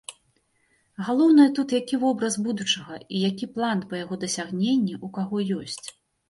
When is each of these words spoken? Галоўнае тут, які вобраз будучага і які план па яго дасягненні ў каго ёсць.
Галоўнае 1.09 1.45
тут, 1.59 1.75
які 1.79 1.99
вобраз 2.03 2.37
будучага 2.47 2.97
і 3.03 3.21
які 3.29 3.49
план 3.59 3.85
па 3.93 4.01
яго 4.03 4.19
дасягненні 4.25 4.95
ў 5.03 5.13
каго 5.21 5.37
ёсць. 5.61 5.87